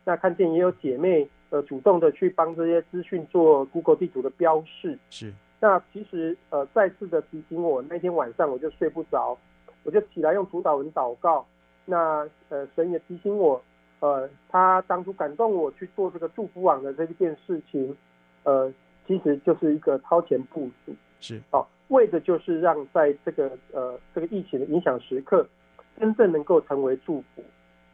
[0.09, 4.97] 那看见也有姐妹呃主动的去帮这些资讯做 Google 地图的标示。
[5.11, 9.37] 是，那其实呃再次的提醒我，那天晚上我就睡不着，
[9.83, 11.45] 我就起来用主导文祷告。
[11.85, 13.61] 那呃神也提醒我，
[13.99, 17.95] 呃他当初感动我去做这个祝福网的这一件事情，
[18.43, 18.73] 呃。
[19.07, 25.43] 其实就是一个超前部署，是哦，为的就是让在这个呃这个疫情的影响时刻，
[25.99, 27.43] 真正能够成为祝福。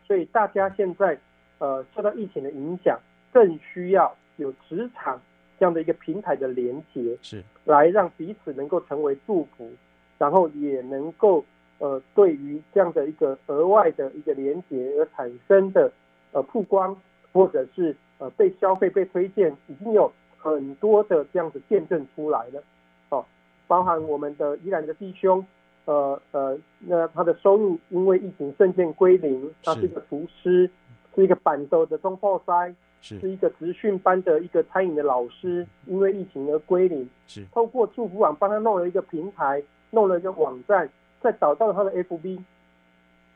[0.06, 1.18] 所以大家现在
[1.60, 3.00] 呃受到疫情的影响，
[3.32, 5.22] 更需要有职场
[5.60, 9.72] 这样的一个平台的连接，是来让彼此能够成为祝福，
[10.18, 11.44] 然后也能够
[11.80, 15.92] 呃对于这样的一个额外的一个连接而产生的
[16.32, 16.96] 呃曝光，
[17.32, 20.12] 或者是呃被消费被推荐，已经有。
[20.38, 22.62] 很多的这样子见证出来了，
[23.10, 23.26] 哦，
[23.66, 25.44] 包含我们的宜兰的弟兄，
[25.86, 30.70] 呃呃，那他的收入因为疫情瞬间归零，他是一个厨师，
[31.16, 33.16] 是一个板豆的中破塞，是。
[33.30, 37.46] 一个职训班的一个餐饮的老师，因为疫情而归零，是。
[37.52, 40.90] 透过祝福网帮他弄了一个平台，弄了一个网站，
[41.22, 42.40] 再找到他的 FB，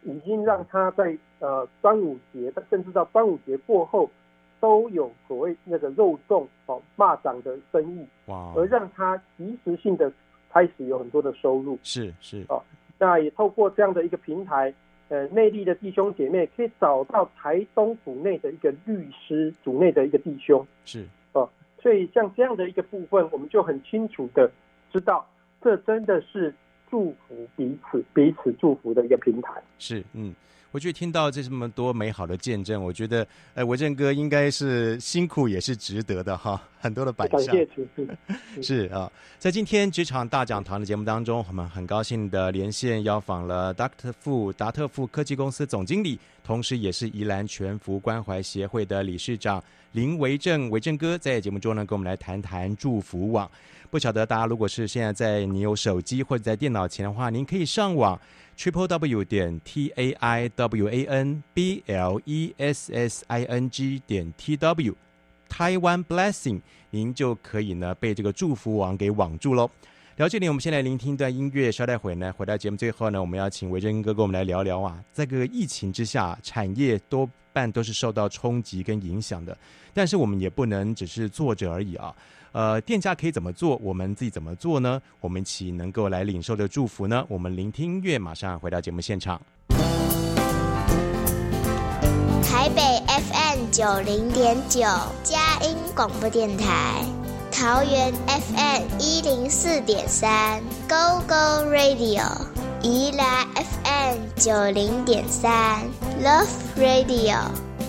[0.04, 4.10] 已经让他在呃端午节，甚至到端午节过后。
[4.62, 10.12] 都有所谓那个肉粽哦，蚂蚱的生意，哇，而让他及时性的
[10.52, 12.44] 开始有很多的收入，是是。
[12.50, 12.62] 哦，
[12.98, 14.74] 那也透过这样的一个平台，
[15.10, 21.06] 呃，内地的弟兄姐妹可以找到台东府内的一个律师组内的一个弟兄，是。
[21.34, 21.50] 哦，
[21.82, 24.50] 所以像这样的一个部分，我们就很清楚的
[24.94, 25.28] 知道，
[25.62, 26.54] 这真的是
[26.90, 30.34] 祝福彼此、彼此祝福的一个平台，是嗯。
[30.72, 37.46] 我去听到这这么多美好的见证，我觉得，呃，维正哥应该是辛苦也是值得的哈， 很多的摆上。
[37.46, 38.08] 感谢主持。
[38.62, 46.20] 是啊，在今天职场大讲堂的节目当中，我们很高兴的连线邀访了达特富达特富科技公司总经理。
[46.42, 53.48] 同时也是宜兰全福关怀协会的理事长林维正，维正哥在节目中呢，跟我们来谈谈祝福网。
[53.92, 58.20] 不晓得大家如果是现在在你有手机或者在电脑前的话，您可以上网
[58.60, 63.44] triple w 点 t a i w a n b l e s s i
[63.46, 64.94] n g 点 t w
[65.50, 69.72] Taiwan Blessing，您就可以呢被这个祝福网给网住喽。
[70.18, 79.58] 聊这里，我们先来聆听一段音乐，稍待会呢，回到节目最后呢，我们要请维珍哥跟我们来聊聊啊，在这个疫情之下，产业多半都是受到冲击跟影响的，
[79.94, 82.14] 但是我们也不能只是坐着而已啊。
[82.52, 83.76] 呃，店家可以怎么做？
[83.78, 85.02] 我们自己怎么做呢？
[85.22, 87.24] 我们一起能够来领受的祝福呢？
[87.28, 89.42] 我们聆听音乐，马上回到节目现场。
[92.44, 94.82] 台北 FM 九零点九，
[95.24, 97.06] 佳音广播电台；
[97.52, 102.24] 桃园 FM 一零四点三，Go Go Radio；
[102.82, 105.86] 宜兰 FM 九零点三
[106.22, 107.38] ，Love Radio。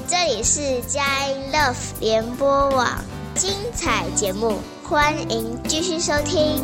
[0.06, 2.86] 这里是佳音 Love 联播网。
[3.34, 6.62] 精彩节目，欢迎继续收听。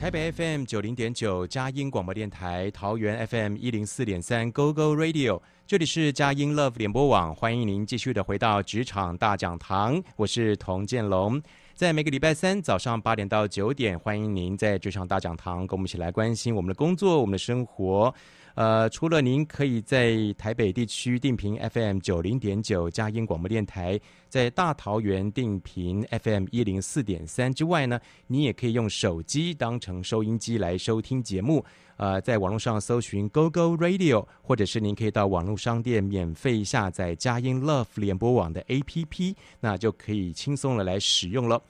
[0.00, 11.40] 台北 FM 九零点九佳音广播电台，桃园 FM 一零四点三 Go Go Radio，这里是佳音 Love 联播网，欢迎您继续的回到职场大讲堂，我是童建龙，
[11.74, 18.12] 在每个礼拜三早上八点到九点，欢迎您在职场大讲堂跟我们一起来关心我们的工作、我们的生活。
[18.54, 31.64] 呃，除了您可以在台北地区定频 FM 九零点九佳音广播电台，在大桃园定频 FM 一零四点三之外呢，你也可以用手机当成收音机来收听节目。
[31.96, 41.60] 呃，在网络上搜寻 Go Go Radio，或者是您可以到网络商店免费下载佳音 Love 联播网的 APP，那就可以轻松的来使用了。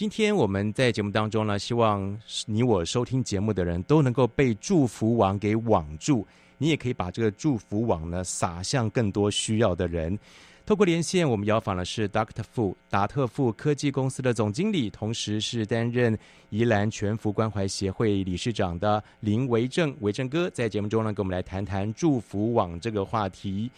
[0.00, 6.26] 今天我们在节目当中呢，希望你我收听节目的人都能够被祝福网给网住。
[6.56, 10.18] 你也可以把这个祝福网呢撒向更多需要的人。
[10.64, 12.42] 透过连线，我们邀访的是 Dr.
[12.42, 23.70] Fu 达特富科技公司的总经理，同时是担任宜兰全福关怀协会理事长的林维正，维正哥，在节目中呢，跟我们来谈谈祝福网这个话题。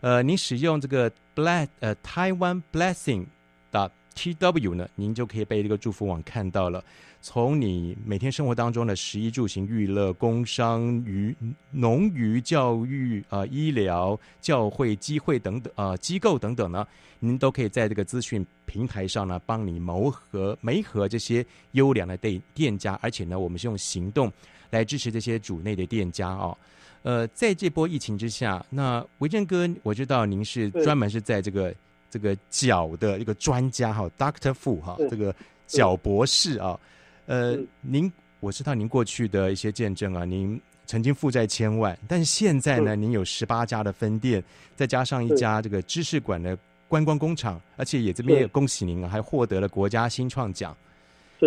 [0.00, 3.26] 呃，您使用这个 Bless 呃 Taiwan Blessing
[3.70, 3.92] 的。
[4.16, 6.82] T W 呢，您就可以被这个祝福网看到了。
[7.20, 11.36] 从你每天生活当中的食衣住行、娱乐、工商、娱
[11.70, 16.86] 农渔、教育、啊、呃、医疗、教会、机会等等啊、呃、机构等等呢，
[17.18, 24.32] 您都可以在这个资讯平台上呢，帮你谋合、媒合这些优良的店店家，而且呢，我们是用行动
[24.70, 26.56] 来支持这些主内的店家哦。
[27.02, 31.74] 呃，在这波疫情之下，那维正哥，我知道您是专门是在这个。
[32.10, 35.34] 这个脚的一个专家哈，Doctor Fu 哈，这个
[35.66, 36.78] 脚博士啊，
[37.26, 44.42] 呃，您我知道您过去的一些见证啊，您曾经负债千万，但是现在呢，您有十八家的分店，
[44.74, 50.76] 再加上一家这个知识馆的观光工厂，而且也这边也恭喜您啊，还获得了国家新创奖。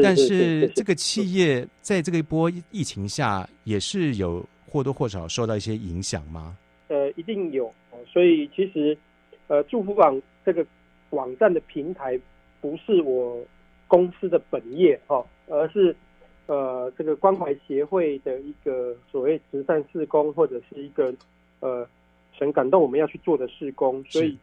[0.03, 6.55] 但是这个企业在这个一波疫情下，也是有或多或少受到一些影响吗？
[6.89, 7.73] 呃，一定有，
[8.11, 8.97] 所以其实
[9.47, 10.21] 呃，祝福网。
[10.51, 10.65] 这个
[11.11, 12.19] 网站的平台
[12.59, 13.39] 不是我
[13.87, 15.95] 公司的本业哈，而是
[16.47, 21.13] 呃这个关怀协会的一个所谓慈善事工，或者是一个
[21.59, 21.87] 呃
[22.39, 24.35] 很感动我们要去做的事工，所以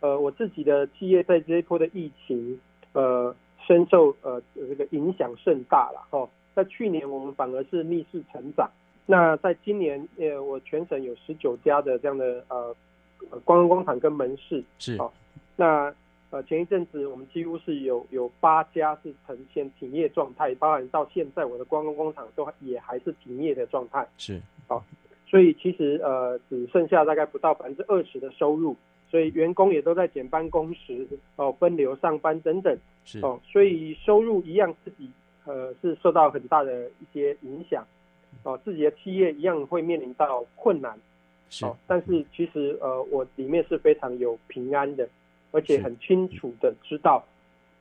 [0.00, 2.60] 呃我自己的企业在这一波的疫情
[2.94, 3.32] 呃
[3.64, 6.28] 深受呃这个影响甚大了哈。
[6.56, 8.68] 在去年我们反而是逆势成长，
[9.06, 12.74] 那在今年呃我全省有十九家的这样的呃
[13.44, 14.98] 观光工厂跟门市是
[15.56, 15.94] 那
[16.30, 24.04] 呃，前一阵子我们几乎是有有八家是呈现停业状态，包含到现在我的观光工厂都也还是停业的状态。
[24.18, 24.84] 是，好，
[25.28, 28.74] 所以其实呃只剩下大概不到百分之二十的收入，
[29.08, 32.76] 所以员工也都在减班工时哦，分流上班等等。
[33.04, 35.08] 是哦，所以收入一样自己
[35.44, 37.86] 呃是受到很大的一些影响，
[38.42, 40.98] 哦，自己的企业一样会面临到困难。
[41.48, 45.08] 是，哦，但是其实呃我里面是非常有平安的。
[45.54, 47.24] 而且很清楚的知道，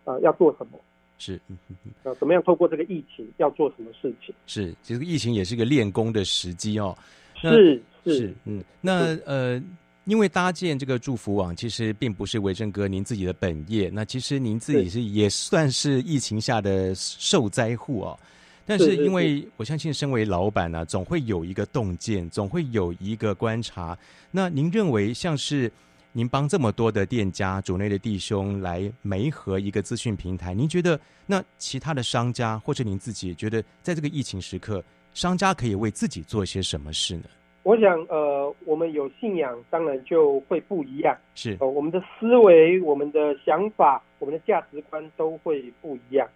[0.04, 0.80] 呃，要做什么
[1.18, 1.42] 是，
[2.04, 6.96] 呃，怎么样透过这个疫情要做什么事情是，其实疫情也是一个练功的时机哦。
[7.34, 9.60] 是是，是嗯，那呃，
[10.06, 18.20] 因为搭建这个祝福网，其实并不是维正哥您自己的本业，那其实您自己是也算是疫情下的受灾户哦。
[18.68, 23.98] 但是因为我相信，身为老板呢、啊，总会有一个洞见，总会有一个观察。
[24.30, 25.72] 那您认为像是？
[26.16, 34.84] 您帮这么多的店家、主内的弟兄来媒合一个资讯平台，您觉得那其他的商家或者您自己觉得，在这个疫情时刻
[35.16, 37.24] 商家可以为自己做些什么事呢？
[37.64, 41.18] 我想，呃，我们有信仰，当然就会不一样。
[41.34, 46.28] 是，呃，我们的思维、我们的想法、我们的价值观都会不一样。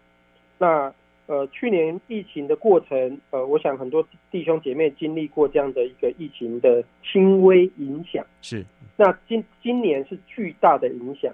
[0.57, 0.91] 那，
[1.28, 8.25] 呃，去年疫情的过程，呃，我想很多弟兄姐妹经历过这样的一个疫情的轻微影响。
[8.41, 8.65] 是，
[8.95, 11.32] 那今今年是巨大的影响。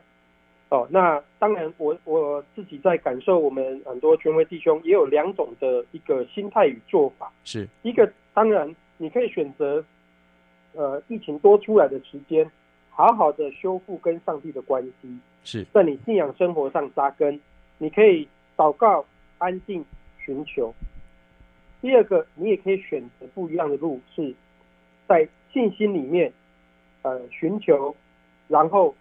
[0.69, 7.31] 哦，那当然我，我我自己在感受，我们很多权威弟兄也有两种的一个心态与做法。
[7.43, 8.75] 是一个，当然。
[8.97, 9.83] 你可以选择，
[10.73, 12.49] 呃，疫情多出来的时间，
[12.91, 17.37] 好好的修复跟上帝的关系，是在你信仰生活上扎根。
[17.79, 18.25] 你可以
[18.55, 19.03] 祷告、
[19.43, 19.83] 安静、
[20.23, 20.73] 寻求。
[21.81, 24.33] 第二个，你也可以选择不一样的路，是
[25.05, 26.31] 在信心里面，
[27.01, 27.93] 呃，寻求，
[28.47, 28.95] 然后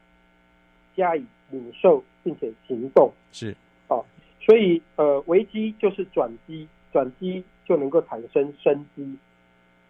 [0.96, 3.12] 加以领受，并且行动。
[3.30, 4.04] 是，哦，
[4.40, 9.16] 所以呃，危机就是转机，转机就能够产生生机。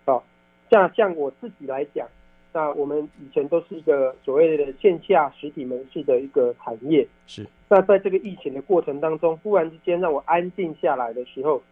[0.05, 0.22] 哦，
[0.70, 2.07] 像像我自己来讲，
[2.53, 7.07] 那我们以前都是一个所谓的线下实体门市的一个产业。
[7.26, 7.46] 是。
[7.68, 11.62] 那在这个疫情的过程当中，忽然之间让我安静下来的时候，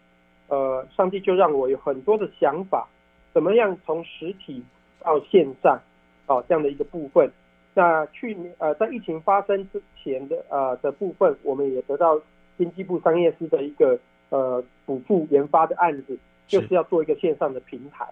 [0.49, 2.89] 呃，上帝就让我有很多的想法，
[3.33, 4.63] 怎么样从实体
[5.01, 5.81] 到线上，
[6.27, 7.31] 哦，这样的一个部分。
[7.75, 12.21] 那去年呃，在疫情发生之前的呃的部分，我们也得到
[12.57, 13.99] 经济部商业司的一个
[14.31, 16.19] 呃补助研发的案子。
[16.51, 18.05] 就是要做一个线上的平台。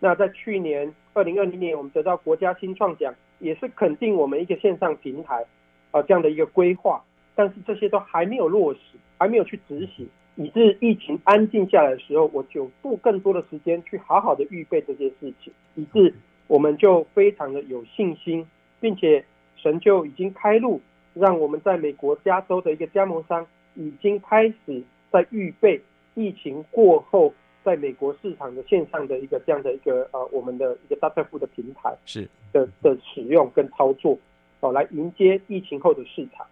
[0.00, 5.46] 那在去年二零二零年，我们得到国家新创奖，也是肯定我们一个线上平台
[5.92, 7.02] 啊这样的一个规划。
[7.34, 8.80] 但是这些都还没有落实，
[9.18, 16.14] 还没有去执行，以致疫情安静下来的时候，我就付更多的时间去好好的预备这些事情，以致
[16.46, 18.46] 我们就非常的有信心，
[18.80, 19.24] 并且
[19.56, 20.80] 神就已经开路，
[21.14, 25.80] 让我们在美国加州的一个加盟商已经开始在预备
[26.14, 27.32] 疫情过后。
[27.64, 32.28] 在美国市场的线上的一个这样的一个呃，我们的一个 DATAFOOD 的平台是。
[32.52, 34.16] 的的使用跟操作，
[34.60, 36.46] 哦，来迎接疫情后的市场。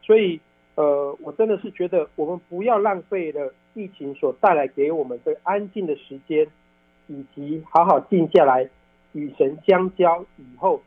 [0.00, 0.40] 所以
[0.76, 6.46] 呃，我真的是觉得我们不要浪费了疫情所带来给我们的安静的时间，
[7.08, 8.66] 以及好好静下来
[9.12, 10.80] 与神相交以后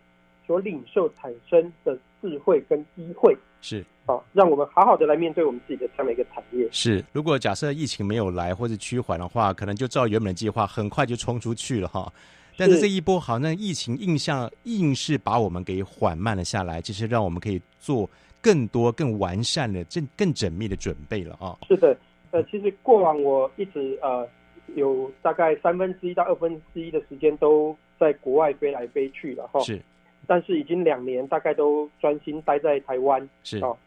[0.47, 3.83] 所领受产生的智慧跟机会是。
[4.05, 6.69] 好，让我们好好的来面对我们自己的这样的一个产业。
[6.71, 12.13] 是，如果假设疫情没有来或者趋缓的话，可能就照原本的计划，很快就冲出去了哈。
[12.55, 18.07] 但是这一波好，像疫情印象硬是把我们给缓慢了下来，就是让我们可以做
[18.39, 21.57] 更多、更完善的、更更缜密的准备了啊。
[21.67, 21.97] 是的，
[22.29, 24.27] 呃，其实过往我一直呃
[24.75, 29.59] 有大概三分之一到二分之一的时间都在国外飞来飞去了哈。
[29.61, 29.81] 是，
[30.27, 33.29] 但是已经两年，大概都专心待在台湾。
[33.43, 33.77] 是哦。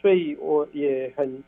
[0.00, 1.42] 所以我也很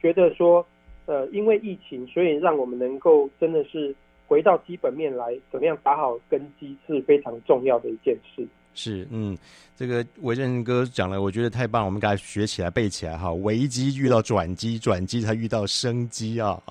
[0.00, 0.66] 觉得说，
[1.06, 3.94] 呃，因为疫情，所以让我们能够真的是
[4.26, 8.46] 回到基本面来，怎么样打好根基是非常重要的一件事。
[8.74, 9.36] 是，嗯，
[9.76, 13.32] 这个维正哥讲了，我觉得太棒，我们给他学起来、背起来哈。
[13.32, 16.62] 危机遇到转机，转机才遇到生机啊。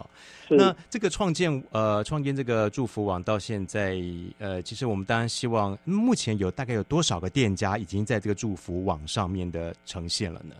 [0.52, 4.02] 那这个创建，呃，创建这个祝福网到现在，
[4.40, 10.56] 呃，其实我们当然希望，目前有大概有多少个店家已经在这个祝福网上面的呈现了呢？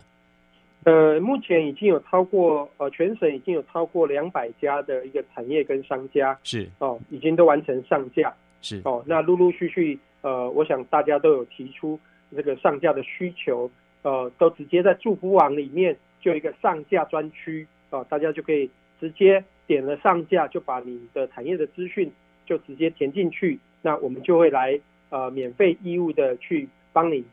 [0.84, 8.32] 呃，目前已经有超过呃，全省已经有超过两百家的一个产业跟商家是哦，已经都完成上架
[8.62, 9.02] 是哦。
[9.06, 11.98] 那陆陆续续呃，我想大家都有提出
[12.34, 13.70] 这个上架的需求，
[14.02, 22.10] 呃，都直接在祝福网里面就有一个上架专区啊，大家就可以直接点了上架，就把你的产业的资讯
[22.46, 27.24] 就直接填进去，那我们就会来呃，免费义务的去帮你。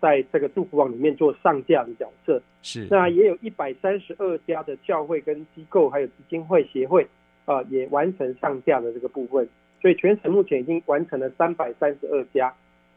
[0.00, 7.02] 在这个祝福网里面做上架的角色是，那也有一百三十二家的教会跟机构，还有基金会协会
[7.44, 9.48] 啊、呃，也完成上架的这个部分。
[9.80, 12.52] 所以全省目前已经完成了三百三十二家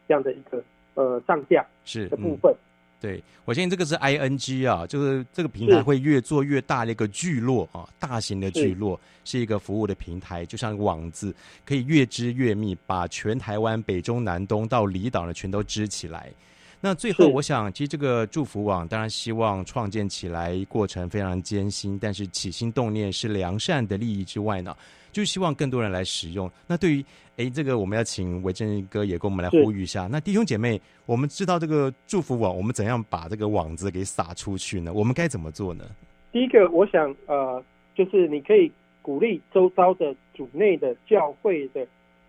[0.06, 0.62] 这样的一个
[0.94, 2.52] 呃上架是的部分。
[2.52, 2.56] 嗯、
[3.00, 16.30] 对，我相信这个是 ING 啊，就是这个平台会越做越大的一个聚落啊，大型的聚落是，是一个服务的平台，就像网子可以越织越密，把全台湾北中南东到离岛呢全都织起来。
[16.80, 24.76] 那最后，我想，其实这个祝福网当然希望创建起来过程非常艰辛，但是起心动念是良善的利益之外呢，
[25.14, 26.50] 就希望更多人来使用。
[26.66, 27.04] 那对于
[27.36, 30.08] 哎，这个我们要请维正哥也跟我们来呼吁一下。
[30.10, 34.92] 那弟兄姐妹，我们知道这个祝福网，我们怎样把这个网子给撒出去呢？
[34.92, 35.84] 我们该怎么做呢？
[36.32, 37.62] 第一个，我想呃，
[37.94, 41.86] 就是你可以鼓励周遭的主内的教会的。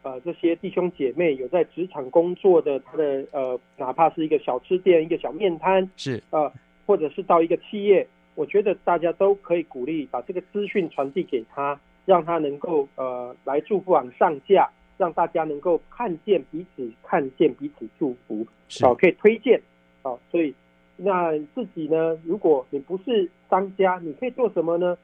[0.07, 6.53] 呃，这些弟兄姐妹有在职场工作的，他的呃，哪怕是一个小吃店、一个小面摊，是呃，
[6.85, 11.73] 或者是到一个企业，我觉得大家都可以鼓励把这个资讯传递给他，
[12.05, 18.45] 让它能够呃来祝福网上架，让大家能够看见彼此，看见彼此祝福，
[18.81, 19.61] 好、哦、可以推荐，
[20.03, 20.53] 好、哦，所以
[20.97, 24.97] 那自己呢，如果你不是商家，你可以做什么呢？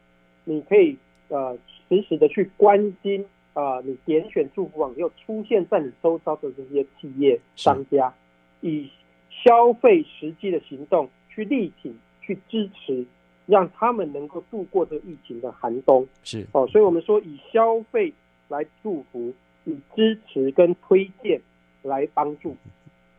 [0.43, 0.97] 你可以
[1.29, 1.57] 呃
[1.89, 8.13] 实时的去关心啊、呃，你点选祝福网又出现在你周遭的这些企业商家，
[8.61, 8.89] 以
[9.29, 13.05] 消费实际的行动去力挺、去支持。
[13.45, 16.45] 让他们能够度过这个疫情的寒冬，是。
[16.53, 18.13] 哦，所以我们说以消费
[18.47, 19.33] 来祝福，
[19.65, 21.41] 以支持跟推荐
[21.81, 22.55] 来帮助，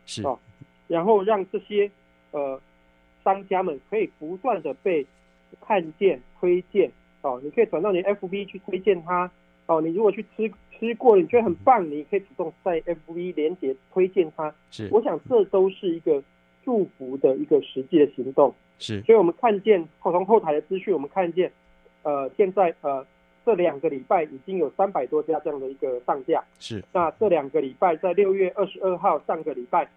[0.05, 0.23] 是。
[0.23, 0.39] 哦，
[0.87, 1.89] 然后让这些
[2.31, 2.59] 呃
[3.23, 5.05] 商家们可以不断的被
[5.61, 6.91] 看见、推荐。
[7.21, 9.29] 哦，你可以转到你 FB 去推荐他。
[9.65, 16.21] 哦，你如果去吃吃过，你觉得很棒，你可以主动在 FB 连接推荐他，是，我想这都是一个
[16.65, 18.53] 祝福的一个实际的行动。
[18.83, 21.49] 是，所以我们看见从后台的资讯，我们看见，
[22.01, 23.05] 呃，现在呃
[23.45, 26.43] 这两个礼拜已经有三百多家这样的一个上架。
[26.59, 29.87] 是，那这两个礼拜在六月二十二号上个礼拜，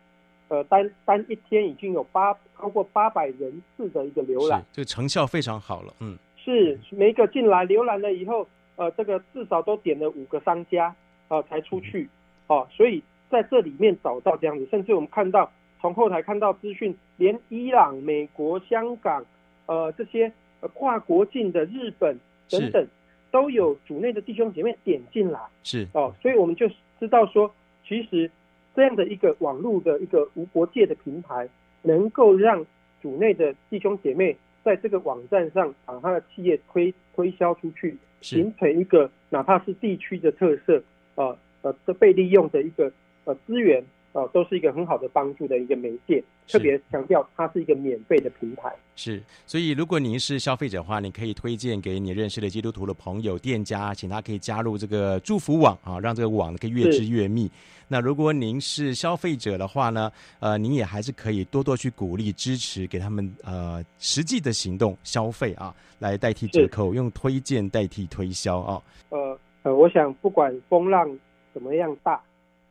[0.47, 5.93] 呃单单一天已经有八超过八百人次的一个浏览，这个成效非常好了。
[5.99, 10.95] 嗯，是每一个进来浏览了以后，呃，这个至少都点了五个商家
[11.27, 12.09] 啊、呃、才出去，
[12.47, 15.51] 哦、呃，所以在这里面找到这样子，甚至我们看到。
[15.81, 19.25] 从后台看到资讯，连伊朗、美国、香港，
[19.67, 20.33] 呃，这些
[20.75, 22.19] 跨国境的日本
[22.51, 22.87] 等等，
[23.31, 25.87] 都有主内的弟兄姐妹点进来，是。
[25.93, 26.67] 哦，所以我们就
[26.99, 27.55] 知道说，
[27.87, 28.31] 其实
[28.75, 31.49] 这样的一个网络的一个无国界的平台，
[31.83, 32.65] 能够让
[33.03, 40.83] 主内的弟兄姐妹在这个网站上把他的企业推推销出去，形成一个哪怕是地区的特色，
[41.17, 42.91] 呃呃，的被利用的一个
[43.25, 43.85] 呃资源。
[44.17, 48.75] 哦，都是一个很好的帮助的一个媒介，特别强调它是一个免费的平台。
[48.95, 57.51] 是，所以如果您是消费者的话，你可以推荐给你认识的基督徒的朋友、店家，请他可以加入这个祝福网啊，让这个网可以越织越密。
[57.89, 60.11] 那如果您是消费者的话呢，
[60.41, 68.83] 呃，您也还是可以多多去鼓励、支持，给他们呃实际的行动消费啊，来代替折扣，用推荐代替推销啊。
[69.11, 71.07] 呃呃，我想不管风浪
[71.53, 72.19] 怎么样大，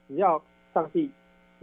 [0.08, 0.42] 只要
[0.74, 1.08] 上帝。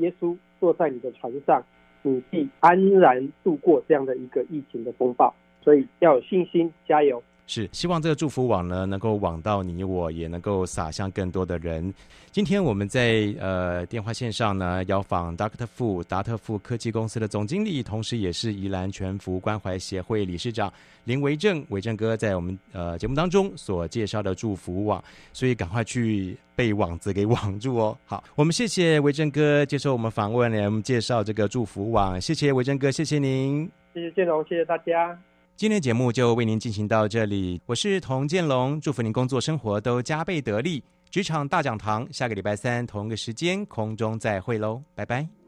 [0.02, 1.64] 耶稣坐在你的船上，
[2.02, 5.32] 你必安然度过这样的一个疫情的风暴，
[5.62, 7.22] 所以要有信心，加油。
[7.46, 11.92] 是，希望这个祝福网呢，能够网到你我，也能够撒向更多的人。
[12.30, 20.72] 今天我们在呃电话线上呢，邀访达克特富达特富科技公司的总经理，同时也是宜兰全福关怀协会理事长
[21.04, 25.02] 林维正，维正哥在我们呃节目当中所介绍的祝福网，
[25.34, 27.98] 所以赶快去被网子给网住哦。
[28.06, 35.18] 好，我们谢谢维正哥接受我们访问，来我们介绍这个祝福网，谢谢维正哥，谢谢您，谢谢建龙，谢谢大家。
[35.54, 40.82] 今天节目就为您进行到这里，我是童建龙，祝福您工作生活都加倍得力。
[41.08, 45.41] 职场大讲堂，下个礼拜三同一个时间空中再会喽，拜拜。